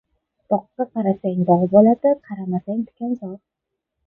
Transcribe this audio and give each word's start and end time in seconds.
•Boqqa 0.53 0.85
qarasang 0.95 1.43
bog‘ 1.49 1.67
bo‘ladi, 1.75 2.15
qaramasang— 2.31 2.81
tikanzor. 2.89 3.39